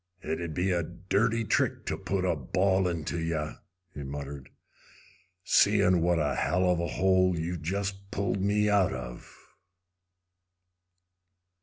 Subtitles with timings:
[0.23, 3.57] "It'd be a dirty trick to put a ball into yeh,"
[3.93, 4.49] he muttered,
[5.43, 9.37] "seein' what a hell of a hole you've just pulled me out of!"